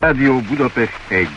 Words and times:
Rádió 0.00 0.40
Budapest 0.40 0.92
1. 1.08 1.28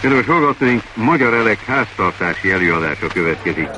Kedves 0.00 0.26
hallgatóink, 0.26 0.82
Magyar 0.94 1.34
Elek 1.34 1.64
háztartási 1.64 2.50
előadása 2.50 3.06
következik. 3.06 3.70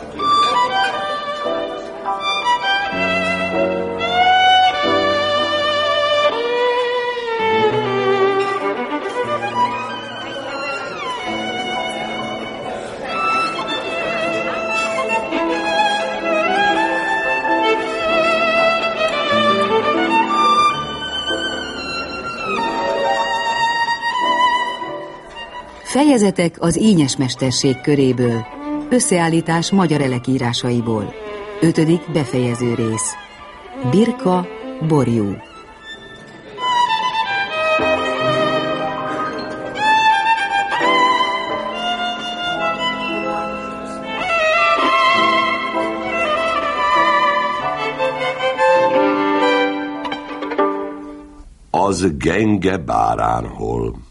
Fejezetek 25.90 26.57
az 26.61 26.80
ínyes 26.80 27.17
mesterség 27.17 27.80
köréből. 27.80 28.46
Összeállítás 28.90 29.71
magyar 29.71 30.00
elekírásaiból. 30.00 31.14
Ötödik 31.61 32.12
befejező 32.12 32.75
rész. 32.75 33.14
Birka, 33.91 34.47
borjú. 34.89 35.36
Az 51.70 52.16
genge 52.16 52.78
báránhol. 52.78 54.09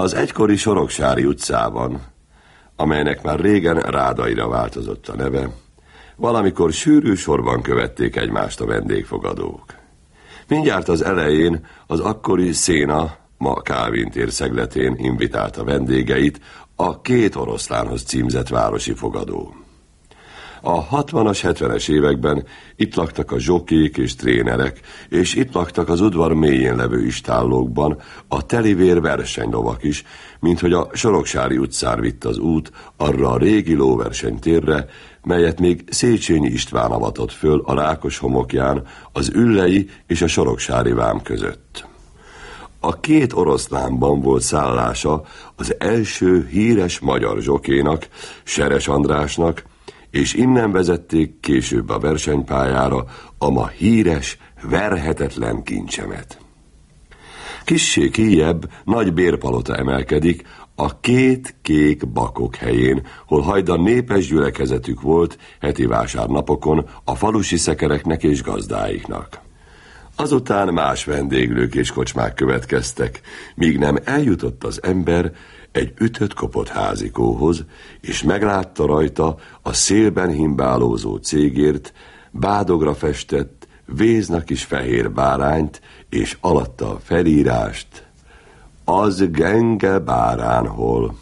Az 0.00 0.14
egykori 0.14 0.56
Soroksári 0.56 1.24
utcában, 1.24 2.00
amelynek 2.76 3.22
már 3.22 3.40
régen 3.40 3.76
Rádaira 3.80 4.48
változott 4.48 5.08
a 5.08 5.16
neve, 5.16 5.50
valamikor 6.16 6.72
sűrű 6.72 7.14
sorban 7.14 7.62
követték 7.62 8.16
egymást 8.16 8.60
a 8.60 8.66
vendégfogadók. 8.66 9.64
Mindjárt 10.48 10.88
az 10.88 11.02
elején 11.02 11.66
az 11.86 12.00
akkori 12.00 12.52
Széna, 12.52 13.16
ma 13.38 13.54
Kávin 13.54 14.12
szegletén 14.28 14.94
invitálta 14.98 15.64
vendégeit 15.64 16.40
a 16.76 17.00
két 17.00 17.36
oroszlánhoz 17.36 18.02
címzett 18.02 18.48
városi 18.48 18.92
fogadó. 18.92 19.54
A 20.62 20.88
60-as, 20.88 21.38
70-es 21.42 21.88
években 21.90 22.44
itt 22.76 22.94
laktak 22.94 23.32
a 23.32 23.38
zsokék 23.38 23.96
és 23.96 24.14
trénerek, 24.14 24.80
és 25.08 25.34
itt 25.34 25.52
laktak 25.52 25.88
az 25.88 26.00
udvar 26.00 26.32
mélyén 26.32 26.76
levő 26.76 27.06
istállókban 27.06 28.00
a 28.28 28.46
telivér 28.46 29.00
versenylovak 29.00 29.82
is, 29.84 30.04
mint 30.40 30.60
hogy 30.60 30.72
a 30.72 30.88
Soroksári 30.92 31.58
utcán 31.58 32.00
vitt 32.00 32.24
az 32.24 32.38
út 32.38 32.72
arra 32.96 33.30
a 33.30 33.38
régi 33.38 33.74
lóversenytérre, 33.74 34.86
melyet 35.22 35.60
még 35.60 35.84
Széchenyi 35.90 36.48
István 36.48 36.90
avatott 36.90 37.32
föl 37.32 37.62
a 37.64 37.74
Rákos 37.74 38.18
homokján 38.18 38.86
az 39.12 39.30
Üllei 39.34 39.90
és 40.06 40.22
a 40.22 40.26
Soroksári 40.26 40.92
vám 40.92 41.22
között. 41.22 41.88
A 42.80 43.00
két 43.00 43.32
oroszlánban 43.32 44.20
volt 44.20 44.42
szállása 44.42 45.22
az 45.56 45.74
első 45.78 46.46
híres 46.50 46.98
magyar 46.98 47.40
zsokénak, 47.40 48.08
Seres 48.42 48.88
Andrásnak, 48.88 49.62
és 50.10 50.34
innen 50.34 50.72
vezették 50.72 51.40
később 51.40 51.88
a 51.88 51.98
versenypályára 51.98 53.04
a 53.38 53.50
ma 53.50 53.68
híres, 53.68 54.38
verhetetlen 54.62 55.62
kincsemet. 55.62 56.38
Kissé 57.64 58.08
kijebb 58.08 58.70
nagy 58.84 59.12
bérpalota 59.12 59.76
emelkedik, 59.76 60.42
a 60.74 61.00
két 61.00 61.54
kék 61.62 62.08
bakok 62.08 62.56
helyén, 62.56 63.06
hol 63.26 63.40
hajdan 63.40 63.80
népes 63.80 64.26
gyülekezetük 64.26 65.00
volt 65.00 65.38
heti 65.60 65.86
vásárnapokon 65.86 66.88
a 67.04 67.14
falusi 67.14 67.56
szekereknek 67.56 68.22
és 68.22 68.42
gazdáiknak. 68.42 69.40
Azután 70.16 70.72
más 70.72 71.04
vendéglők 71.04 71.74
és 71.74 71.90
kocsmák 71.92 72.34
következtek, 72.34 73.20
míg 73.54 73.78
nem 73.78 73.98
eljutott 74.04 74.64
az 74.64 74.82
ember 74.82 75.32
egy 75.72 75.92
ütött 75.98 76.34
kopott 76.34 76.68
házikóhoz, 76.68 77.64
és 78.00 78.22
meglátta 78.22 78.86
rajta 78.86 79.36
a 79.62 79.72
szélben 79.72 80.30
himbálózó 80.30 81.16
cégért, 81.16 81.92
bádogra 82.30 82.94
festett, 82.94 83.68
véznak 83.84 84.50
is 84.50 84.64
fehér 84.64 85.12
bárányt, 85.12 85.80
és 86.08 86.36
alatta 86.40 86.90
a 86.90 86.98
felírást, 87.02 88.08
az 88.84 89.30
genge 89.30 89.98
báránhol. 89.98 91.14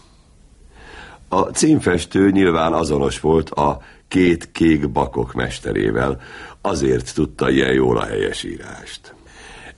A 1.28 1.40
címfestő 1.40 2.30
nyilván 2.30 2.72
azonos 2.72 3.20
volt 3.20 3.50
a 3.50 3.80
két 4.08 4.52
kék 4.52 4.90
bakok 4.90 5.34
mesterével, 5.34 6.20
azért 6.60 7.14
tudta 7.14 7.50
ilyen 7.50 7.72
jól 7.72 7.98
a 7.98 8.04
helyesírást. 8.04 9.14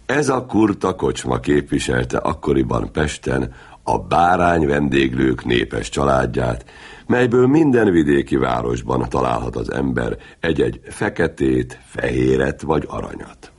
Ez 0.06 0.28
a 0.28 0.46
kurta 0.46 0.94
kocsma 0.94 1.40
képviselte 1.40 2.18
akkoriban 2.18 2.92
Pesten 2.92 3.54
a 3.82 3.98
bárány 3.98 4.66
vendéglők 4.66 5.44
népes 5.44 5.88
családját, 5.88 6.64
melyből 7.06 7.46
minden 7.46 7.90
vidéki 7.90 8.36
városban 8.36 9.08
találhat 9.08 9.56
az 9.56 9.72
ember 9.72 10.16
egy-egy 10.40 10.80
feketét, 10.84 11.78
fehéret 11.84 12.62
vagy 12.62 12.84
aranyat. 12.88 13.52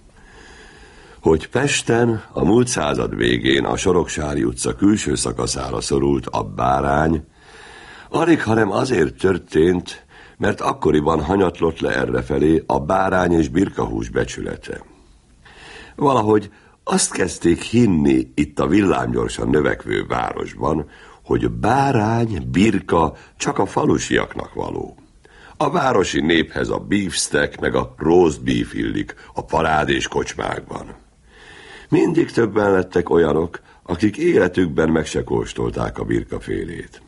Hogy 1.22 1.50
Pesten 1.50 2.24
a 2.32 2.44
múlt 2.44 2.68
század 2.68 3.16
végén 3.16 3.66
a 3.66 3.78
Soroksári 3.78 4.44
utca 4.44 4.76
külső 4.76 5.16
szakaszára 5.16 5.82
szorult 5.82 6.26
a 6.26 6.44
bárány, 6.44 7.24
alig 8.10 8.44
hanem 8.44 8.72
azért 8.72 9.16
történt, 9.16 10.06
mert 10.38 10.62
akkoriban 10.62 11.24
hanyatlott 11.24 11.80
le 11.80 11.96
errefelé 11.96 12.64
a 12.68 12.80
bárány 12.80 13.32
és 13.32 13.50
birkahús 13.50 14.10
becsülete. 14.10 14.84
Valahogy 15.96 16.50
azt 16.84 17.12
kezdték 17.12 17.62
hinni 17.62 18.32
itt 18.36 18.60
a 18.60 18.68
villámgyorsan 18.68 19.50
növekvő 19.50 20.06
városban, 20.06 20.90
hogy 21.24 21.50
bárány, 21.50 22.48
birka 22.52 23.16
csak 23.38 23.60
a 23.60 23.66
falusiaknak 23.66 24.54
való. 24.54 24.96
A 25.58 25.70
városi 25.70 26.22
néphez 26.22 26.70
a 26.70 26.78
beefsteak 26.78 27.60
meg 27.60 27.76
a 27.76 27.94
roast 27.98 28.44
beef 28.44 28.74
illik 28.74 29.16
a 29.34 29.46
parádés 29.46 30.08
kocsmákban. 30.08 30.96
Mindig 31.90 32.32
többen 32.32 32.72
lettek 32.72 33.10
olyanok, 33.10 33.62
akik 33.84 34.18
életükben 34.18 34.90
meg 34.90 35.06
se 35.06 35.24
kóstolták 35.24 36.00
a 36.00 36.04
birkafélét. 36.04 37.02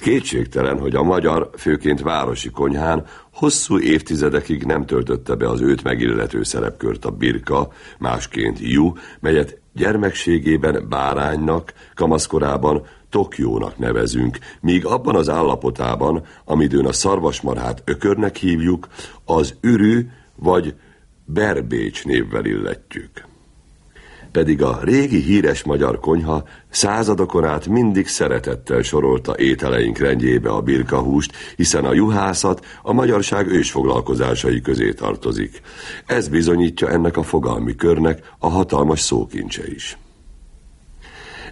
Kétségtelen, 0.00 0.78
hogy 0.78 0.94
a 0.94 1.02
magyar, 1.02 1.50
főként 1.56 2.00
városi 2.00 2.50
konyhán 2.50 3.06
hosszú 3.32 3.78
évtizedekig 3.78 4.64
nem 4.64 4.86
töltötte 4.86 5.34
be 5.34 5.48
az 5.48 5.60
őt 5.60 5.82
megillető 5.82 6.42
szerepkört 6.42 7.04
a 7.04 7.10
birka, 7.10 7.72
másként 7.98 8.58
jú, 8.60 8.92
melyet 9.20 9.60
gyermekségében 9.72 10.86
báránynak, 10.88 11.72
kamaszkorában 11.94 12.86
Tokiónak 13.10 13.78
nevezünk, 13.78 14.38
míg 14.60 14.86
abban 14.86 15.16
az 15.16 15.28
állapotában, 15.28 16.24
amidőn 16.44 16.86
a 16.86 16.92
szarvasmarhát 16.92 17.82
ökörnek 17.84 18.36
hívjuk, 18.36 18.88
az 19.24 19.54
ürű 19.60 20.08
vagy 20.36 20.74
berbécs 21.24 22.04
névvel 22.04 22.44
illetjük 22.44 23.28
pedig 24.32 24.62
a 24.62 24.78
régi 24.82 25.20
híres 25.20 25.62
magyar 25.62 26.00
konyha 26.00 26.44
századokon 26.68 27.44
át 27.44 27.66
mindig 27.66 28.08
szeretettel 28.08 28.82
sorolta 28.82 29.38
ételeink 29.38 29.98
rendjébe 29.98 30.50
a 30.50 30.60
birkahúst, 30.60 31.32
hiszen 31.56 31.84
a 31.84 31.92
juhászat 31.92 32.66
a 32.82 32.92
magyarság 32.92 33.46
ősfoglalkozásai 33.46 34.60
közé 34.60 34.92
tartozik. 34.92 35.60
Ez 36.06 36.28
bizonyítja 36.28 36.88
ennek 36.88 37.16
a 37.16 37.22
fogalmi 37.22 37.74
körnek 37.74 38.32
a 38.38 38.48
hatalmas 38.48 39.00
szókincse 39.00 39.62
is. 39.66 39.98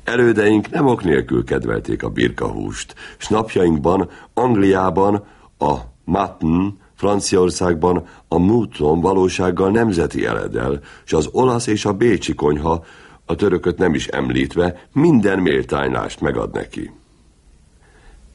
Elődeink 0.05 0.71
nem 0.71 0.87
ok 0.87 1.05
nélkül 1.05 1.45
kedvelték 1.45 2.03
a 2.03 2.09
birkahúst, 2.09 2.95
s 3.19 3.29
napjainkban 3.29 4.11
Angliában 4.35 5.25
a 5.59 5.75
mutton, 6.05 6.79
Franciaországban 6.99 8.07
a 8.29 8.39
mouton 8.39 9.01
valósággal 9.01 9.71
nemzeti 9.71 10.27
eledel, 10.27 10.81
és 11.05 11.13
az 11.13 11.29
olasz 11.33 11.67
és 11.67 11.85
a 11.85 11.93
bécsi 11.93 12.35
konyha, 12.35 12.85
a 13.25 13.35
törököt 13.35 13.79
nem 13.79 13.95
is 13.95 14.07
említve, 14.07 14.89
minden 14.93 15.39
méltánylást 15.39 16.21
megad 16.21 16.53
neki. 16.53 16.91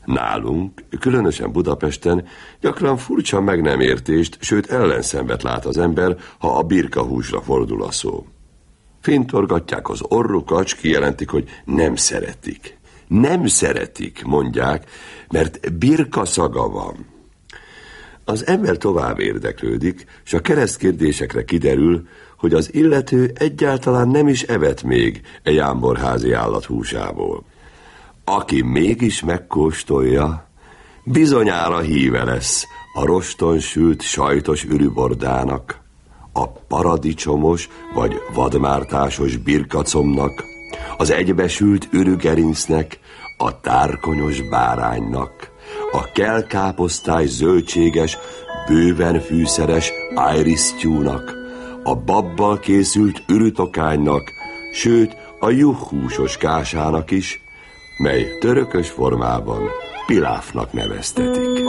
Nálunk, 0.05 0.83
különösen 0.99 1.51
Budapesten 1.51 2.27
gyakran 2.61 2.97
furcsa 2.97 3.41
meg 3.41 3.61
nem 3.61 3.79
értést, 3.79 4.37
sőt 4.39 4.71
ellenszenvet 4.71 5.43
lát 5.43 5.65
az 5.65 5.77
ember, 5.77 6.17
ha 6.37 6.57
a 6.57 6.63
birkahúsra 6.63 7.41
fordul 7.41 7.83
a 7.83 7.91
szó. 7.91 8.25
Fintorgatják 9.01 9.89
az 9.89 10.01
orrukat, 10.07 10.67
s 10.67 10.75
kijelentik, 10.75 11.29
hogy 11.29 11.49
nem 11.65 11.95
szeretik. 11.95 12.77
Nem 13.07 13.47
szeretik, 13.47 14.23
mondják, 14.25 14.89
mert 15.29 15.77
birka 15.77 16.25
szaga 16.25 16.69
van. 16.69 17.12
Az 18.25 18.47
ember 18.47 18.77
tovább 18.77 19.19
érdeklődik, 19.19 20.05
és 20.25 20.33
a 20.33 20.41
keresztkérdésekre 20.41 21.45
kiderül, 21.45 22.07
hogy 22.37 22.53
az 22.53 22.73
illető 22.73 23.31
egyáltalán 23.35 24.07
nem 24.07 24.27
is 24.27 24.41
evett 24.41 24.83
még 24.83 25.21
egy 25.43 25.55
jámborházi 25.55 26.31
állat 26.31 26.65
húsából. 26.65 27.43
Aki 28.25 28.61
mégis 28.61 29.23
megkóstolja, 29.23 30.47
bizonyára 31.03 31.79
híve 31.79 32.23
lesz 32.23 32.65
a 32.93 33.05
roston 33.05 33.59
sült 33.59 34.01
sajtos 34.01 34.63
ürübordának, 34.63 35.81
a 36.33 36.47
paradicsomos 36.47 37.69
vagy 37.93 38.21
vadmártásos 38.33 39.37
birkacomnak, 39.37 40.43
az 40.97 41.11
egybesült 41.11 41.87
ürügerincnek, 41.91 42.99
a 43.37 43.59
tárkonyos 43.59 44.49
báránynak, 44.49 45.51
a 45.93 46.11
kelkáposztás 46.11 47.27
zöldséges, 47.27 48.17
bőven 48.67 49.19
fűszeres 49.19 49.91
ájrisztyúnak, 50.15 51.35
a 51.83 51.95
babbal 51.95 52.59
készült 52.59 53.23
ürütokánynak, 53.27 54.31
sőt 54.73 55.15
a 55.39 55.49
juhúsos 55.49 56.37
kásának 56.37 57.11
is, 57.11 57.41
mely 57.97 58.37
törökös 58.39 58.89
formában 58.89 59.69
piláfnak 60.05 60.73
neveztetik. 60.73 61.63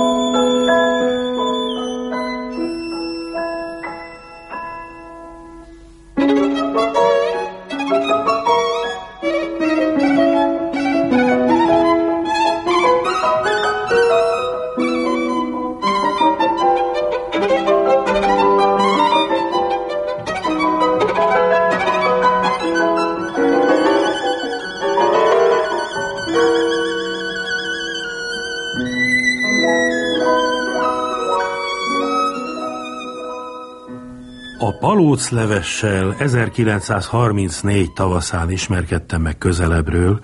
Palóclevessel 34.94 36.14
1934 36.19 37.93
tavaszán 37.93 38.50
ismerkedtem 38.50 39.23
meg 39.23 39.38
közelebbről, 39.38 40.20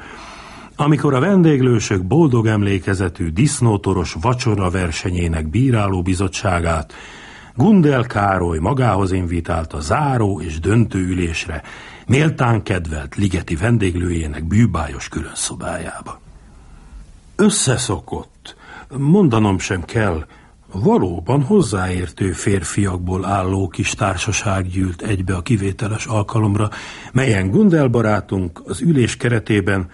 amikor 0.76 1.14
a 1.14 1.20
vendéglősök 1.20 2.04
boldog 2.04 2.46
emlékezetű 2.46 3.28
disznótoros 3.28 4.16
vacsora 4.20 4.70
versenyének 4.70 5.48
bíráló 5.48 6.02
bizottságát 6.02 6.92
Gundel 7.54 8.04
Károly 8.04 8.58
magához 8.58 9.12
invitálta 9.12 9.80
záró 9.80 10.40
és 10.40 10.60
döntőülésre, 10.60 11.62
méltán 12.06 12.62
kedvelt 12.62 13.16
ligeti 13.16 13.56
vendéglőjének 13.56 14.44
bűbájos 14.44 15.08
különszobájába. 15.08 16.20
Összeszokott, 17.36 18.56
mondanom 18.96 19.58
sem 19.58 19.84
kell, 19.84 20.24
Valóban 20.72 21.42
hozzáértő 21.42 22.32
férfiakból 22.32 23.24
álló 23.24 23.68
kis 23.68 23.90
társaság 23.90 24.66
gyűlt 24.66 25.02
egybe 25.02 25.34
a 25.34 25.42
kivételes 25.42 26.06
alkalomra, 26.06 26.68
melyen 27.12 27.50
Gundel 27.50 27.88
barátunk 27.88 28.62
az 28.64 28.80
ülés 28.80 29.16
keretében 29.16 29.90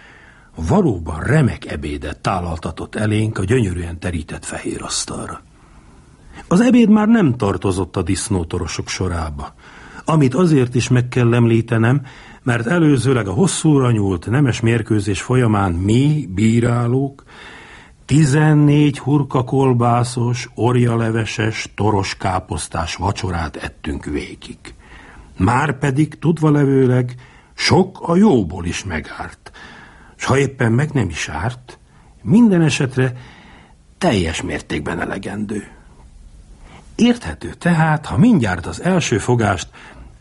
valóban 0.69 1.20
remek 1.20 1.67
ebédet 1.67 2.20
tálaltatott 2.20 2.94
elénk 2.94 3.38
a 3.38 3.44
gyönyörűen 3.44 3.99
terített 3.99 4.44
fehér 4.44 4.82
asztalra. 4.82 5.40
Az 6.49 6.61
ebéd 6.61 6.88
már 6.88 7.08
nem 7.08 7.37
tartozott 7.37 7.96
a 7.96 8.02
disznótorosok 8.02 8.88
sorába, 8.88 9.55
amit 10.05 10.34
azért 10.34 10.75
is 10.75 10.88
meg 10.88 11.08
kell 11.08 11.34
említenem, 11.34 12.02
mert 12.43 12.67
előzőleg 12.67 13.29
a 13.29 13.32
hosszúra 13.32 13.90
nyúlt 13.90 14.31
nemes 14.31 14.61
mérkőzés 14.61 15.22
folyamán 15.22 15.72
mi, 15.72 16.29
bírálók, 16.34 17.22
Tizennégy 18.06 18.99
hurkakolbászos, 18.99 20.49
orjaleveses, 20.55 21.73
toros 21.75 22.17
káposztás 22.17 22.94
vacsorát 22.94 23.56
ettünk 23.56 24.05
végig. 24.05 24.58
Már 25.37 25.79
pedig 25.79 26.19
tudva 26.19 26.50
levőleg 26.50 27.14
sok 27.55 28.00
a 28.00 28.17
jóból 28.17 28.64
is 28.64 28.85
megárt, 28.85 29.50
s 30.17 30.25
ha 30.25 30.38
éppen 30.38 30.73
meg 30.73 30.91
nem 30.93 31.08
is 31.08 31.29
árt, 31.29 31.79
minden 32.23 32.62
esetre 32.62 33.12
teljes 33.99 34.43
mértékben 34.43 35.00
elegendő. 35.00 35.69
Érthető 36.94 37.55
tehát, 37.55 38.06
ha 38.06 38.17
mindjárt 38.17 38.67
az 38.67 38.82
első 38.82 39.19
fogást, 39.19 39.69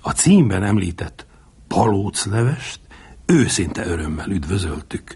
a 0.02 0.12
címben 0.12 0.64
említett 0.64 1.26
palóclevest 1.68 2.80
őszinte 3.26 3.86
örömmel 3.86 4.30
üdvözöltük, 4.30 5.14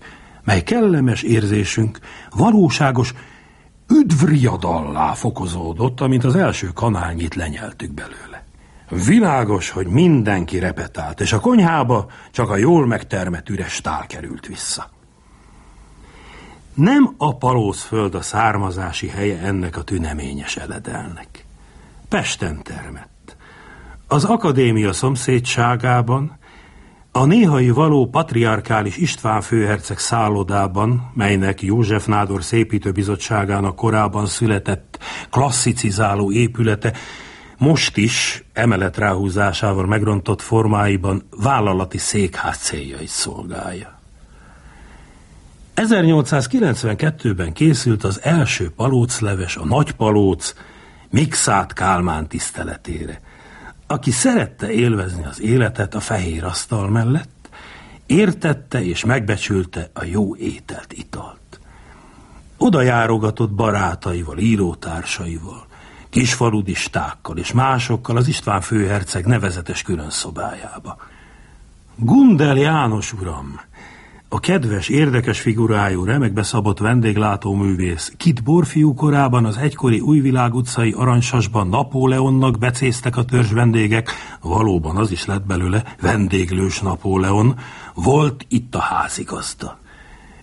mely 0.50 0.64
kellemes 0.64 1.22
érzésünk 1.22 2.00
valóságos 2.36 3.14
üdvriadallá 3.88 5.14
fokozódott, 5.14 6.02
amint 6.02 6.24
az 6.24 6.36
első 6.36 6.68
kanálnyit 6.68 7.36
lenyeltük 7.36 7.92
belőle. 7.94 8.46
Világos, 9.06 9.70
hogy 9.70 9.88
mindenki 9.88 10.60
repetált, 10.60 11.20
és 11.20 11.34
a 11.34 11.40
konyhába 11.40 12.10
csak 12.32 12.50
a 12.50 12.58
jól 12.58 12.88
megtermett 12.88 13.50
üres 13.50 13.82
tál 13.82 14.06
került 14.08 14.48
vissza. 14.48 14.90
Nem 16.74 17.14
a 17.18 17.38
palózföld 17.38 18.16
a 18.16 18.22
származási 18.22 19.08
helye 19.08 19.40
ennek 19.40 19.78
a 19.78 19.84
tüneményes 19.84 20.58
eledelnek. 20.58 21.46
Pesten 22.08 22.64
termett. 22.64 23.36
Az 24.08 24.24
akadémia 24.24 24.94
szomszédságában, 24.94 26.39
a 27.20 27.26
néhai 27.26 27.70
való 27.70 28.08
patriarkális 28.08 28.98
István 28.98 29.42
főherceg 29.42 29.98
szállodában, 29.98 31.12
melynek 31.14 31.62
József 31.62 32.06
Nádor 32.06 32.44
szépítőbizottságának 32.44 33.76
korábban 33.76 34.26
született 34.26 35.00
klasszicizáló 35.30 36.32
épülete, 36.32 36.94
most 37.58 37.98
is 37.98 38.44
emelet 38.54 38.98
ráhúzásával 38.98 39.86
megrontott 39.86 40.42
formáiban 40.42 41.24
vállalati 41.30 41.98
székház 41.98 42.58
célja 42.58 43.00
is 43.00 43.10
szolgálja. 43.10 44.00
1892-ben 45.76 47.54
készült 47.54 48.04
az 48.04 48.20
első 48.24 48.70
palócleves, 48.76 49.56
a 49.56 49.66
Nagy 49.66 49.92
Palóc, 49.92 50.54
Mixát 51.10 51.74
Kálmán 51.74 52.28
tiszteletére– 52.28 53.22
aki 53.92 54.12
szerette 54.12 54.72
élvezni 54.72 55.26
az 55.26 55.42
életet 55.42 55.96
a 55.96 56.00
fehér 56.00 56.44
asztal 56.44 56.90
mellett, 56.90 57.50
értette 58.06 58.84
és 58.84 59.06
megbecsülte 59.06 59.90
a 59.94 60.04
jó 60.04 60.36
ételt, 60.36 60.94
italt. 60.94 61.60
Oda 62.58 62.82
járogatott 62.82 63.52
barátaival, 63.52 64.38
írótársaival, 64.38 65.66
kisfaludistákkal 66.10 67.38
és 67.38 67.52
másokkal 67.52 68.18
az 68.18 68.28
István 68.28 68.62
főherceg 68.62 69.26
nevezetes 69.26 69.82
külön 69.82 70.10
szobájába. 70.10 70.98
Gundel 71.96 72.58
János 72.58 73.14
uram, 73.14 73.60
a 74.32 74.40
kedves, 74.40 74.90
érdekes 74.90 75.40
figurájú, 75.40 76.04
remekbe 76.04 76.44
szabott 76.44 76.80
vendéglátóművész 76.80 78.14
Kit 78.18 78.44
Borfiú 78.44 78.94
korában 78.94 79.46
az 79.46 79.58
egykori 79.58 80.00
Újvilág 80.00 80.54
utcai 80.54 80.92
aranysasban 80.92 81.68
Napóleonnak 81.68 82.58
becéztek 82.58 83.18
a 83.18 83.24
törzs 83.24 83.52
vendégek, 83.52 84.12
valóban 84.42 84.96
az 84.96 85.12
is 85.12 85.26
lett 85.26 85.46
belőle 85.46 85.84
vendéglős 86.02 86.80
Napóleon, 86.80 87.60
volt 87.94 88.46
itt 88.48 88.76
a 88.76 88.80
házigazda. 88.80 89.78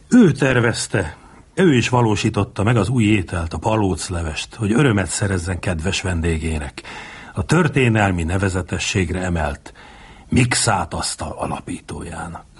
Ő 0.09 0.33
tervezte, 0.33 1.17
ő 1.55 1.75
is 1.75 1.89
valósította 1.89 2.63
meg 2.63 2.77
az 2.77 2.89
új 2.89 3.05
ételt, 3.05 3.53
a 3.53 3.59
palóclevest, 3.59 4.55
hogy 4.55 4.73
örömet 4.73 5.09
szerezzen 5.09 5.59
kedves 5.59 6.01
vendégének. 6.01 6.83
A 7.35 7.45
történelmi 7.45 8.23
nevezetességre 8.23 9.23
emelt 9.23 9.73
Mixát 10.29 10.95
asztal 10.95 11.35
alapítójának. 11.39 12.56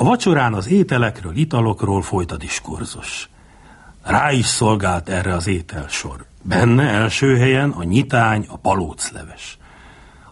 A 0.00 0.04
vacsorán 0.04 0.54
az 0.54 0.68
ételekről, 0.68 1.36
italokról 1.36 2.02
folyt 2.02 2.32
a 2.32 2.36
diskurzus. 2.36 3.28
Rá 4.02 4.32
is 4.32 4.46
szolgált 4.46 5.08
erre 5.08 5.34
az 5.34 5.46
ételsor. 5.46 6.24
Benne 6.42 6.82
első 6.82 7.36
helyen 7.36 7.70
a 7.70 7.82
nyitány, 7.82 8.46
a 8.48 8.56
palócleves. 8.56 9.58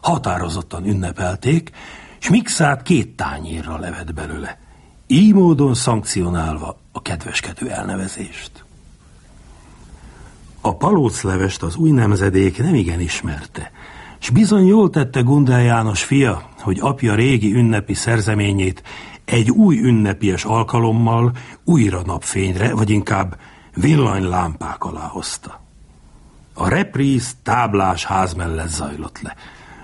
Határozottan 0.00 0.86
ünnepelték, 0.86 1.70
s 2.18 2.28
mixát 2.28 2.82
két 2.82 3.16
tányérra 3.16 3.78
levett 3.78 4.14
belőle, 4.14 4.58
így 5.06 5.34
módon 5.34 5.74
szankcionálva 5.74 6.78
a 6.92 7.02
kedveskedő 7.02 7.70
elnevezést. 7.70 8.64
A 10.60 10.74
palóclevest 10.74 11.62
az 11.62 11.76
új 11.76 11.90
nemzedék 11.90 12.58
nem 12.58 12.74
igen 12.74 13.00
ismerte, 13.00 13.70
s 14.18 14.30
bizony 14.30 14.66
jól 14.66 14.90
tette 14.90 15.20
Gundel 15.20 15.62
János 15.62 16.02
fia, 16.02 16.48
hogy 16.60 16.78
apja 16.80 17.14
régi 17.14 17.54
ünnepi 17.54 17.94
szerzeményét 17.94 18.82
egy 19.26 19.50
új 19.50 19.78
ünnepies 19.78 20.44
alkalommal 20.44 21.32
újra 21.64 22.02
napfényre, 22.04 22.74
vagy 22.74 22.90
inkább 22.90 23.38
villanylámpák 23.74 24.84
alá 24.84 25.06
hozta. 25.06 25.60
A 26.54 26.68
repríz 26.68 27.36
táblás 27.42 28.04
ház 28.04 28.34
mellett 28.34 28.68
zajlott 28.68 29.20
le. 29.20 29.34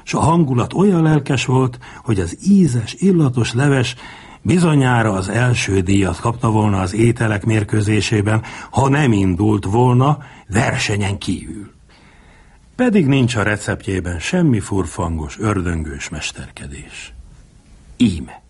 és 0.04 0.14
a 0.14 0.20
hangulat 0.20 0.72
olyan 0.72 1.02
lelkes 1.02 1.44
volt, 1.44 1.78
hogy 2.04 2.20
az 2.20 2.38
ízes, 2.46 2.94
illatos 2.98 3.54
leves 3.54 3.96
bizonyára 4.42 5.12
az 5.12 5.28
első 5.28 5.80
díjat 5.80 6.20
kapta 6.20 6.50
volna 6.50 6.80
az 6.80 6.94
ételek 6.94 7.44
mérkőzésében, 7.44 8.42
ha 8.70 8.88
nem 8.88 9.12
indult 9.12 9.64
volna 9.64 10.18
versenyen 10.48 11.18
kívül. 11.18 11.72
Pedig 12.76 13.06
nincs 13.06 13.36
a 13.36 13.42
receptjében 13.42 14.18
semmi 14.18 14.60
furfangos, 14.60 15.38
ördöngős 15.38 16.08
mesterkedés. 16.08 17.14
Íme. 17.96 18.41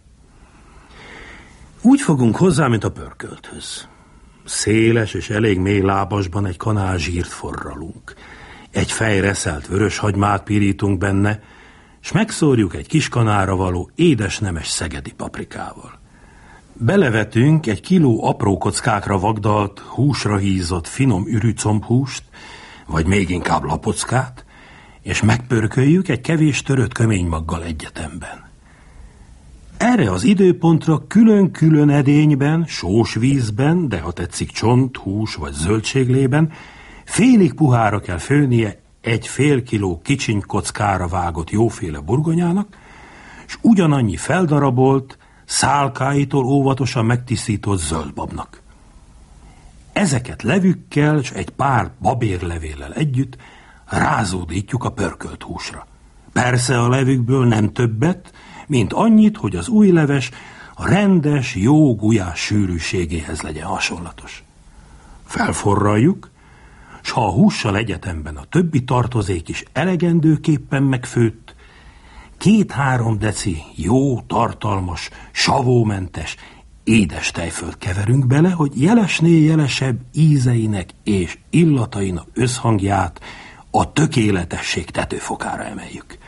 Úgy 1.84 2.00
fogunk 2.00 2.36
hozzá, 2.36 2.66
mint 2.66 2.84
a 2.84 2.90
pörkölthöz. 2.90 3.88
Széles 4.44 5.14
és 5.14 5.30
elég 5.30 5.58
mély 5.58 5.80
lábasban 5.80 6.46
egy 6.46 6.56
kanál 6.56 6.98
zsírt 6.98 7.28
forralunk. 7.28 8.14
Egy 8.70 8.92
fejreszelt 8.92 9.66
vörös 9.66 9.98
hagymát 9.98 10.42
pirítunk 10.42 10.98
benne, 10.98 11.40
és 12.02 12.12
megszórjuk 12.12 12.74
egy 12.74 12.86
kis 12.86 13.08
kanára 13.08 13.56
való 13.56 13.90
édes 13.94 14.38
nemes 14.38 14.68
szegedi 14.68 15.12
paprikával. 15.12 15.98
Belevetünk 16.72 17.66
egy 17.66 17.80
kiló 17.80 18.24
apró 18.24 18.58
kockákra 18.58 19.18
vagdalt, 19.18 19.78
húsra 19.78 20.36
hízott 20.36 20.86
finom 20.86 21.26
ürücombhúst, 21.26 22.22
vagy 22.86 23.06
még 23.06 23.30
inkább 23.30 23.64
lapockát, 23.64 24.44
és 25.00 25.22
megpörköljük 25.22 26.08
egy 26.08 26.20
kevés 26.20 26.62
törött 26.62 26.92
köménymaggal 26.92 27.62
egyetemben. 27.62 28.51
Erre 29.82 30.10
az 30.10 30.24
időpontra 30.24 31.06
külön-külön 31.06 31.90
edényben, 31.90 32.64
sós 32.66 33.14
vízben, 33.14 33.88
de 33.88 34.00
ha 34.00 34.12
tetszik 34.12 34.50
csont, 34.50 34.96
hús 34.96 35.34
vagy 35.34 35.52
zöldséglében, 35.52 36.52
félig 37.04 37.54
puhára 37.54 38.00
kell 38.00 38.18
főnie 38.18 38.80
egy 39.00 39.26
fél 39.26 39.62
kiló 39.62 40.00
kicsiny 40.04 40.42
kockára 40.46 41.08
vágott 41.08 41.50
jóféle 41.50 41.98
burgonyának, 41.98 42.76
és 43.46 43.58
ugyanannyi 43.60 44.16
feldarabolt, 44.16 45.18
szálkáitól 45.44 46.44
óvatosan 46.44 47.04
megtisztított 47.04 47.80
zöldbabnak. 47.80 48.62
Ezeket 49.92 50.42
levükkel 50.42 51.18
és 51.18 51.30
egy 51.30 51.50
pár 51.50 51.90
babérlevéllel 52.00 52.92
együtt 52.92 53.36
rázódítjuk 53.86 54.84
a 54.84 54.92
pörkölt 54.92 55.42
húsra. 55.42 55.86
Persze 56.32 56.80
a 56.80 56.88
levükből 56.88 57.46
nem 57.46 57.72
többet, 57.72 58.32
mint 58.66 58.92
annyit, 58.92 59.36
hogy 59.36 59.56
az 59.56 59.68
új 59.68 59.90
leves 59.90 60.30
a 60.74 60.88
rendes, 60.88 61.54
jó 61.54 61.94
gulyás 61.94 62.40
sűrűségéhez 62.40 63.40
legyen 63.40 63.66
hasonlatos. 63.66 64.44
Felforraljuk, 65.24 66.30
s 67.02 67.10
ha 67.10 67.26
a 67.26 67.32
hússal 67.32 67.76
egyetemben 67.76 68.36
a 68.36 68.44
többi 68.44 68.84
tartozék 68.84 69.48
is 69.48 69.64
elegendőképpen 69.72 70.82
megfőtt, 70.82 71.54
két-három 72.38 73.18
deci 73.18 73.62
jó, 73.74 74.20
tartalmas, 74.20 75.10
savómentes, 75.30 76.36
édes 76.84 77.30
tejfölt 77.30 77.78
keverünk 77.78 78.26
bele, 78.26 78.50
hogy 78.50 78.80
jelesnél 78.80 79.44
jelesebb 79.44 80.00
ízeinek 80.14 80.90
és 81.04 81.38
illatainak 81.50 82.26
összhangját 82.34 83.20
a 83.70 83.92
tökéletesség 83.92 84.90
tetőfokára 84.90 85.64
emeljük. 85.64 86.18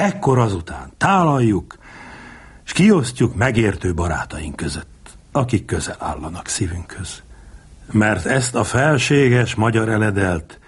Ekkor 0.00 0.38
azután 0.38 0.92
tálaljuk, 0.96 1.78
és 2.64 2.72
kiosztjuk 2.72 3.34
megértő 3.34 3.94
barátaink 3.94 4.56
között, 4.56 5.10
akik 5.32 5.64
közel 5.64 5.96
állanak 5.98 6.48
szívünkhöz. 6.48 7.22
Mert 7.92 8.26
ezt 8.26 8.54
a 8.54 8.64
felséges 8.64 9.54
magyar 9.54 9.88
eledelt 9.88 10.58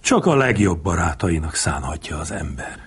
csak 0.00 0.26
a 0.26 0.36
legjobb 0.36 0.82
barátainak 0.82 1.54
szánhatja 1.54 2.18
az 2.18 2.30
ember. 2.30 2.85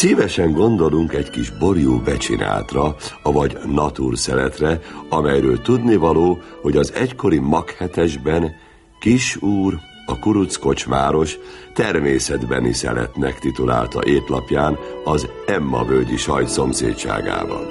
Szívesen 0.00 0.52
gondolunk 0.52 1.12
egy 1.12 1.30
kis 1.30 1.50
borjú 1.50 2.02
becsinátra, 2.02 2.96
avagy 3.22 3.58
natúrszeletre, 3.66 4.80
amelyről 5.08 5.60
tudnivaló, 5.60 6.38
hogy 6.62 6.76
az 6.76 6.92
egykori 6.92 7.38
maghetesben 7.38 8.54
kis 9.00 9.36
úr, 9.36 9.78
a 10.06 10.18
kuruc 10.18 10.56
kocsmáros 10.56 11.38
természetbeni 11.74 12.72
szeletnek 12.72 13.38
titulálta 13.38 14.00
étlapján 14.04 14.78
az 15.04 15.28
Emma 15.46 15.84
völgyi 15.84 16.16
sajt 16.16 16.48
szomszédságában. 16.48 17.66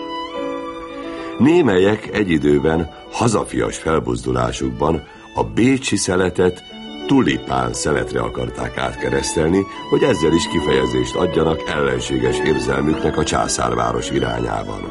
Némelyek 1.37 2.09
egy 2.13 2.29
időben 2.29 2.89
hazafias 3.11 3.77
felbuzdulásukban 3.77 5.03
a 5.35 5.43
bécsi 5.43 5.95
szeletet 5.95 6.63
tulipán 7.09 7.73
szeletre 7.73 8.21
akarták 8.21 8.77
átkeresztelni, 8.77 9.65
hogy 9.89 10.03
ezzel 10.03 10.33
is 10.33 10.47
kifejezést 10.47 11.15
adjanak 11.15 11.69
ellenséges 11.69 12.39
érzelmüknek 12.39 13.17
a 13.17 13.23
császárváros 13.23 14.09
irányában. 14.09 14.81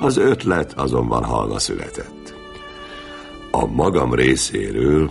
Az 0.00 0.16
ötlet 0.16 0.72
azonban 0.72 1.24
halva 1.24 1.58
született. 1.58 2.34
A 3.50 3.66
magam 3.66 4.14
részéről 4.14 5.10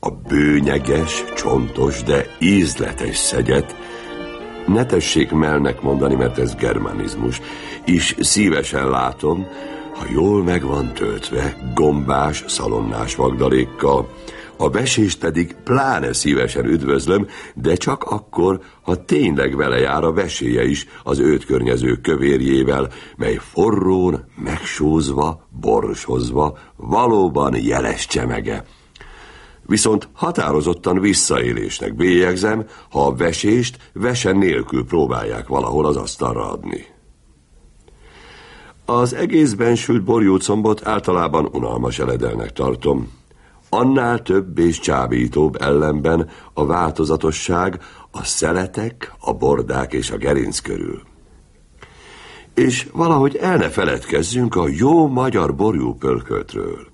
a 0.00 0.10
bőnyeges, 0.10 1.24
csontos, 1.36 2.02
de 2.02 2.26
ízletes 2.38 3.16
szegyet, 3.16 3.76
ne 4.66 4.86
tessék 4.86 5.30
melnek 5.30 5.80
mondani, 5.80 6.14
mert 6.14 6.38
ez 6.38 6.54
germanizmus, 6.54 7.40
is 7.84 8.14
szívesen 8.20 8.90
látom, 8.90 9.46
ha 9.94 10.04
jól 10.12 10.42
meg 10.42 10.62
van 10.62 10.92
töltve, 10.92 11.56
gombás, 11.74 12.44
szalonnás 12.46 13.14
vagdalékkal, 13.14 14.08
a 14.56 14.68
besést 14.68 15.18
pedig 15.18 15.56
pláne 15.64 16.12
szívesen 16.12 16.64
üdvözlöm, 16.64 17.26
de 17.54 17.74
csak 17.74 18.02
akkor, 18.02 18.60
ha 18.82 19.04
tényleg 19.04 19.56
vele 19.56 19.78
jár 19.78 20.04
a 20.04 20.12
veséje 20.12 20.64
is 20.64 20.86
az 21.02 21.18
őt 21.18 21.44
környező 21.44 22.00
kövérjével, 22.00 22.88
mely 23.16 23.38
forrón, 23.52 24.24
megsózva, 24.36 25.48
borsozva, 25.60 26.58
valóban 26.76 27.56
jeles 27.56 28.06
csemege. 28.06 28.64
Viszont 29.66 30.08
határozottan 30.12 31.00
visszaélésnek 31.00 31.94
bélyegzem, 31.94 32.66
ha 32.90 33.06
a 33.06 33.14
vesést 33.14 33.90
vesen 33.92 34.36
nélkül 34.36 34.84
próbálják 34.84 35.48
valahol 35.48 35.86
az 35.86 35.96
asztalra 35.96 36.50
adni. 36.50 36.86
Az 38.84 39.14
egészben 39.14 39.76
sült 39.76 40.04
borjócombot 40.04 40.86
általában 40.86 41.48
unalmas 41.52 41.98
eledelnek 41.98 42.52
tartom, 42.52 43.21
Annál 43.74 44.22
több 44.22 44.58
és 44.58 44.78
csábítóbb 44.78 45.62
ellenben 45.62 46.30
a 46.52 46.66
változatosság 46.66 47.80
a 48.10 48.24
szeletek, 48.24 49.12
a 49.20 49.32
bordák 49.32 49.92
és 49.92 50.10
a 50.10 50.16
gerinc 50.16 50.58
körül. 50.58 51.02
És 52.54 52.88
valahogy 52.92 53.36
el 53.36 53.56
ne 53.56 53.68
feledkezzünk 53.68 54.54
a 54.54 54.68
jó 54.68 55.08
magyar 55.08 55.54
borjú 55.54 55.94
pörköltről. 55.94 56.86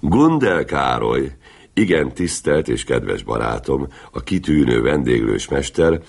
Gundel 0.00 0.64
Károly, 0.64 1.32
igen 1.74 2.14
tisztelt 2.14 2.68
és 2.68 2.84
kedves 2.84 3.22
barátom, 3.22 3.86
a 4.12 4.20
kitűnő 4.20 4.82
vendéglős 4.82 5.48
mester, 5.48 6.00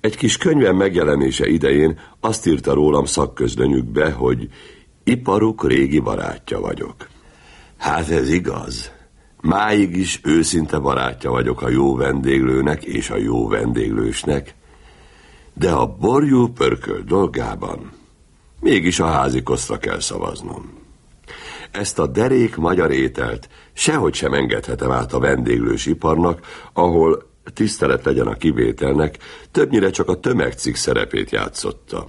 egy 0.00 0.16
kis 0.16 0.36
könyvem 0.36 0.76
megjelenése 0.76 1.46
idején 1.46 2.00
azt 2.20 2.46
írta 2.46 2.74
rólam 2.74 3.04
szakközlönyükbe, 3.04 4.10
hogy 4.10 4.48
iparuk 5.04 5.66
régi 5.66 5.98
barátja 5.98 6.60
vagyok. 6.60 7.08
Hát 7.76 8.08
ez 8.08 8.28
igaz. 8.28 8.92
Máig 9.44 9.96
is 9.96 10.20
őszinte 10.22 10.78
barátja 10.78 11.30
vagyok 11.30 11.62
a 11.62 11.68
jó 11.68 11.96
vendéglőnek 11.96 12.84
és 12.84 13.10
a 13.10 13.16
jó 13.16 13.48
vendéglősnek, 13.48 14.54
de 15.54 15.70
a 15.70 15.86
borjú 15.86 16.48
pörköl 16.48 17.02
dolgában 17.02 17.92
mégis 18.60 19.00
a 19.00 19.06
házi 19.06 19.42
kosztra 19.42 19.78
kell 19.78 20.00
szavaznom. 20.00 20.72
Ezt 21.70 21.98
a 21.98 22.06
derék 22.06 22.56
magyar 22.56 22.90
ételt 22.90 23.48
sehogy 23.72 24.14
sem 24.14 24.32
engedhetem 24.32 24.90
át 24.90 25.12
a 25.12 25.18
vendéglős 25.18 25.86
iparnak, 25.86 26.40
ahol 26.72 27.30
tisztelet 27.54 28.04
legyen 28.04 28.26
a 28.26 28.34
kivételnek, 28.34 29.18
többnyire 29.50 29.90
csak 29.90 30.08
a 30.08 30.20
tömegcik 30.20 30.76
szerepét 30.76 31.30
játszotta. 31.30 32.06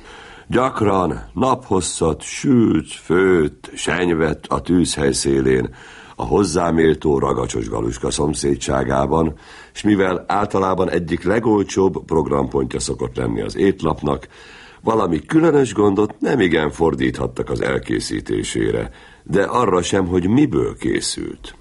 Gyakran 0.48 1.30
naphosszat 1.34 2.22
sült, 2.22 2.92
főtt, 2.92 3.72
senyvet 3.74 4.46
a 4.48 4.62
tűzhely 4.62 5.12
szélén, 5.12 5.76
a 6.16 6.24
hozzáméltó 6.24 7.20
ragacsos 7.20 7.70
galuska 7.70 8.12
szomszédságában, 8.12 9.34
és 9.74 9.82
mivel 9.82 10.26
általában 10.28 10.90
egyik 10.90 11.24
legolcsóbb 11.24 12.06
programpontja 12.06 12.80
szokott 12.80 13.16
lenni 13.16 13.42
az 13.42 13.56
étlapnak, 13.56 14.28
valami 14.82 15.20
különös 15.20 15.74
gondot 15.74 16.20
nem 16.20 16.40
igen 16.40 16.72
fordíthattak 16.72 17.50
az 17.50 17.62
elkészítésére, 17.62 18.92
de 19.24 19.44
arra 19.44 19.82
sem, 19.82 20.08
hogy 20.08 20.28
miből 20.28 20.78
készült. 20.78 21.56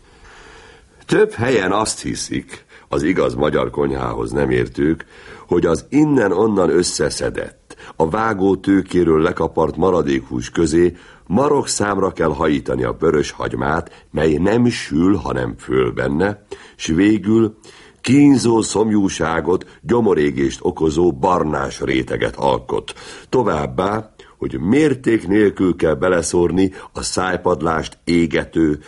Több 1.07 1.33
helyen 1.33 1.73
azt 1.73 2.03
hiszik, 2.03 2.65
az 2.89 3.03
igaz 3.03 3.35
magyar 3.35 3.71
konyhához 3.71 4.31
nem 4.31 4.51
értők, 4.51 5.05
hogy 5.47 5.67
az 5.67 5.87
innen-onnan 5.89 6.71
összeszedett, 6.71 7.64
a 7.97 8.09
vágó 8.09 8.57
tőkéről 8.57 9.23
lekapart 9.23 9.77
maradékhús 9.77 10.51
közé 10.51 10.97
marok 11.27 11.69
számra 11.69 12.13
kell 12.13 12.33
hajítani 12.33 12.85
a 12.85 12.97
vörös 12.99 13.31
hagymát, 13.31 14.07
mely 14.11 14.33
nem 14.33 14.67
sül, 14.67 15.15
hanem 15.15 15.55
föl 15.59 15.93
benne, 15.93 16.45
s 16.77 16.87
végül 16.87 17.57
kínzó 18.01 18.61
szomjúságot, 18.61 19.79
gyomorégést 19.83 20.59
okozó 20.63 21.13
barnás 21.13 21.81
réteget 21.81 22.37
alkot. 22.37 22.93
Továbbá, 23.29 24.15
hogy 24.39 24.61
mérték 24.61 25.29
nélkül 25.29 25.77
kell 25.77 25.95
beleszórni 25.95 26.73
a 26.93 27.03
szájpadlást 27.03 27.99
égető, 28.05 28.81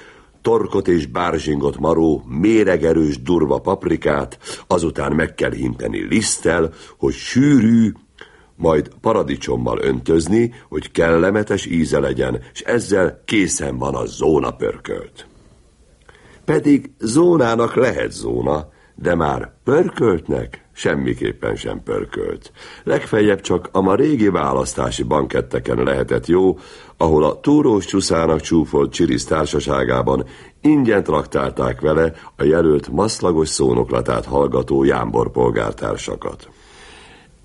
torkot 0.43 0.89
és 0.89 1.07
bárzsingot 1.07 1.79
maró, 1.79 2.25
méregerős 2.29 3.23
durva 3.23 3.59
paprikát, 3.59 4.39
azután 4.67 5.13
meg 5.13 5.35
kell 5.35 5.53
hinteni 5.53 6.07
liszttel, 6.09 6.73
hogy 6.99 7.13
sűrű, 7.13 7.93
majd 8.57 8.91
paradicsommal 9.01 9.79
öntözni, 9.79 10.55
hogy 10.69 10.91
kellemetes 10.91 11.67
íze 11.67 11.99
legyen, 11.99 12.41
és 12.53 12.61
ezzel 12.61 13.23
készen 13.25 13.79
van 13.79 13.95
a 13.95 14.05
zóna 14.05 14.51
pörkölt. 14.51 15.27
Pedig 16.45 16.91
zónának 16.99 17.75
lehet 17.75 18.13
zóna, 18.13 18.69
de 18.95 19.15
már 19.15 19.53
pörköltnek 19.65 20.65
semmiképpen 20.73 21.57
sem 21.57 21.83
pörkölt. 21.83 22.53
Legfeljebb 22.85 23.41
csak 23.41 23.69
a 23.73 23.81
ma 23.81 23.95
régi 23.95 24.29
választási 24.29 25.03
banketteken 25.03 25.83
lehetett 25.83 26.27
jó, 26.27 26.59
ahol 26.97 27.25
a 27.25 27.41
túrós 27.41 27.85
csúszának 27.85 28.41
csúfolt 28.41 28.93
csirisz 28.93 29.25
társaságában 29.25 30.27
ingyen 30.61 31.03
traktálták 31.03 31.81
vele 31.81 32.13
a 32.37 32.45
jelölt 32.45 32.89
maszlagos 32.89 33.49
szónoklatát 33.49 34.25
hallgató 34.25 34.85
jámbor 34.85 35.31
polgártársakat. 35.31 36.49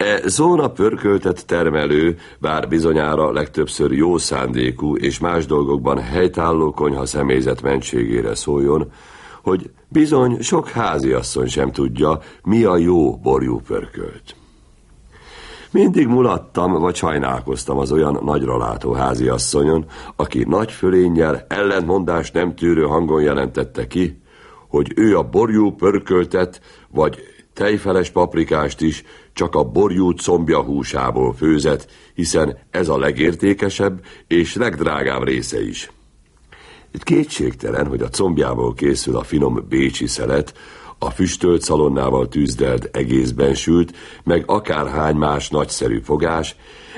E 0.01 0.22
zóna 0.25 0.67
pörköltet 0.67 1.46
termelő, 1.46 2.17
bár 2.39 2.67
bizonyára 2.67 3.31
legtöbbször 3.31 3.91
jó 3.91 4.17
szándékú 4.17 4.96
és 4.96 5.20
más 5.20 5.46
dolgokban 5.46 6.00
helytálló 6.00 6.72
konyha 6.72 7.05
személyzet 7.05 7.62
mentségére 7.62 8.36
szóljon, 8.36 8.91
hogy 9.43 9.70
bizony 9.88 10.41
sok 10.41 10.70
háziasszony 10.70 11.48
sem 11.48 11.72
tudja, 11.72 12.20
mi 12.43 12.63
a 12.63 12.77
jó 12.77 13.17
borjú 13.17 13.60
pörkölt. 13.60 14.36
Mindig 15.72 16.08
mulattam, 16.08 16.72
vagy 16.72 16.96
sajnálkoztam 16.96 17.77
az 17.77 17.91
olyan 17.91 18.20
nagyra 18.24 18.58
látó 18.58 18.91
háziasszonyon, 18.91 19.86
aki 20.15 20.43
nagy 20.48 20.72
fölénnyel 20.72 21.46
ellentmondást 21.48 22.34
nem 22.34 22.55
tűrő 22.55 22.84
hangon 22.84 23.22
jelentette 23.22 23.88
ki, 23.88 24.22
hogy 24.67 24.91
ő 24.96 25.17
a 25.17 25.24
borjú 25.24 25.72
pörköltet, 25.72 26.62
vagy 26.89 27.20
tejfeles 27.53 28.10
paprikást 28.10 28.81
is 28.81 29.03
csak 29.33 29.55
a 29.55 29.63
borjú 29.63 30.11
combja 30.11 30.61
húsából 30.61 31.33
főzet, 31.33 31.88
hiszen 32.13 32.57
ez 32.71 32.89
a 32.89 32.97
legértékesebb 32.97 34.05
és 34.27 34.55
legdrágább 34.55 35.23
része 35.23 35.63
is. 35.63 35.91
Itt 36.93 37.03
kétségtelen, 37.03 37.88
hogy 37.88 38.01
a 38.01 38.09
combjából 38.09 38.73
készül 38.73 39.15
a 39.15 39.23
finom 39.23 39.65
bécsi 39.69 40.07
szelet, 40.07 40.53
a 41.00 41.09
füstölt 41.09 41.61
szalonnával 41.61 42.27
tűzdelt 42.27 42.89
egészben 42.91 43.53
sült, 43.53 43.95
meg 44.23 44.43
akárhány 44.45 45.15
más 45.15 45.50
nagyszerű 45.50 46.00
fogás, 46.00 46.55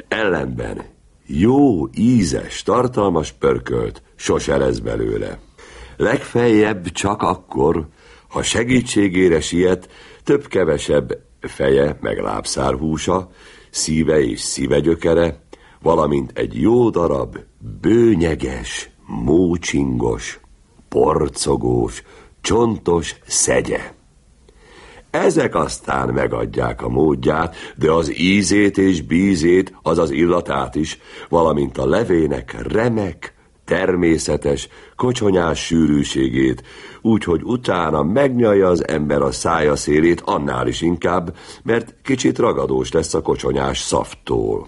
ellenben 0.08 0.82
jó, 1.26 1.88
ízes, 1.96 2.64
tartalmas 2.64 3.32
pörkölt 3.32 4.02
sose 4.16 4.58
lesz 4.58 4.78
belőle. 4.78 5.40
Legfeljebb 5.98 6.92
csak 6.92 7.22
akkor, 7.22 7.88
ha 8.28 8.44
segítségére 8.44 9.42
siet, 9.42 9.90
több-kevesebb 10.24 11.12
feje 11.48 11.98
meg 12.02 12.20
lábszárhúsa, 12.20 13.30
szíve 13.70 14.22
és 14.22 14.40
szívegyökere, 14.40 15.42
valamint 15.82 16.32
egy 16.34 16.62
jó 16.62 16.90
darab, 16.90 17.38
bőnyeges, 17.82 18.90
mócsingos, 19.06 20.40
porcogós, 20.90 22.04
csontos 22.42 23.16
szegye. 23.26 23.94
Ezek 25.10 25.56
aztán 25.56 26.10
megadják 26.10 26.82
a 26.82 26.90
módját, 26.90 27.56
de 27.76 27.92
az 27.92 28.20
ízét 28.20 28.78
és 28.78 29.02
bízét, 29.02 29.74
azaz 29.82 30.12
illatát 30.12 30.76
is, 30.76 31.00
valamint 31.30 31.78
a 31.78 31.88
levének 31.88 32.72
remek, 32.72 33.33
természetes, 33.66 34.68
kocsonyás 34.96 35.66
sűrűségét, 35.66 36.64
úgyhogy 37.02 37.42
utána 37.44 38.04
megnyalja 38.04 38.68
az 38.68 38.88
ember 38.88 39.22
a 39.22 39.32
szája 39.32 39.76
szélét 39.76 40.22
annál 40.26 40.68
is 40.68 40.82
inkább, 40.82 41.36
mert 41.64 41.96
kicsit 42.04 42.40
ragadós 42.40 42.92
lesz 42.92 43.14
a 43.14 43.22
kocsonyás 43.22 43.80
szafttól. 43.80 44.68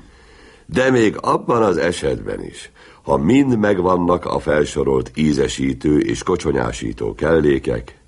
De 0.65 0.91
még 0.91 1.17
abban 1.21 1.61
az 1.61 1.77
esetben 1.77 2.43
is, 2.43 2.71
ha 3.03 3.17
mind 3.17 3.57
megvannak 3.57 4.25
a 4.25 4.39
felsorolt 4.39 5.11
ízesítő 5.15 5.99
és 5.99 6.23
kocsonyásító 6.23 7.15
kellékek, 7.15 7.99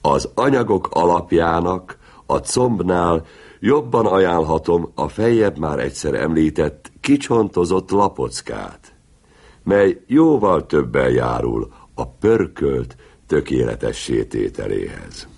az 0.00 0.28
anyagok 0.34 0.88
alapjának 0.90 1.98
a 2.26 2.36
combnál 2.36 3.24
jobban 3.60 4.06
ajánlhatom 4.06 4.90
a 4.94 5.08
fejjebb 5.08 5.58
már 5.58 5.78
egyszer 5.78 6.14
említett 6.14 6.90
kicsontozott 7.00 7.90
lapockát, 7.90 8.87
mely 9.62 10.02
jóval 10.06 10.66
többel 10.66 11.10
járul 11.10 11.72
a 11.94 12.08
pörkölt 12.08 12.96
tökéletes 13.26 13.96
sétételéhez. 13.96 15.28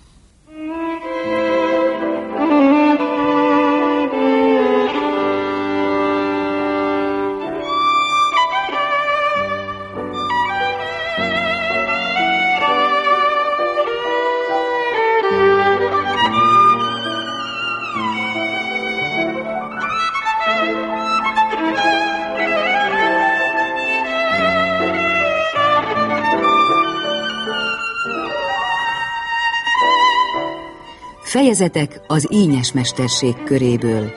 Fejezetek 31.31 32.01
az 32.07 32.27
ínyes 32.31 32.71
mesterség 32.71 33.43
köréből. 33.43 34.11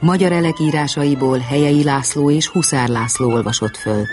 Magyar 0.00 0.32
elek 0.32 0.58
írásaiból 0.60 1.38
Helyei 1.38 1.84
László 1.84 2.30
és 2.30 2.48
Huszár 2.48 2.88
László 2.88 3.30
olvasott 3.30 3.76
föl. 3.76 4.04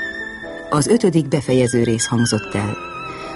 Az 0.70 0.88
ötödik 0.88 1.28
befejező 1.28 1.84
rész 1.84 2.06
hangzott 2.06 2.56
el. 2.56 2.78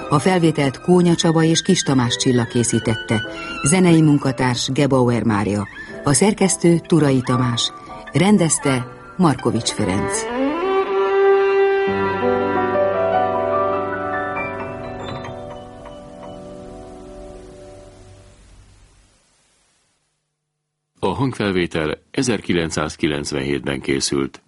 A 0.09 0.19
felvételt 0.19 0.81
Kónya 0.81 1.15
Csaba 1.15 1.43
és 1.43 1.61
Kis 1.61 1.81
Tamás 1.81 2.15
Csilla 2.15 2.43
készítette, 2.43 3.21
zenei 3.63 4.01
munkatárs 4.01 4.69
Gebauer 4.71 5.23
Mária, 5.23 5.67
a 6.03 6.13
szerkesztő 6.13 6.81
Turai 6.87 7.21
Tamás, 7.21 7.71
rendezte 8.13 8.87
Markovics 9.17 9.69
Ferenc. 9.69 10.23
Hangfelvétel 21.23 21.97
1997-ben 22.13 23.81
készült. 23.81 24.41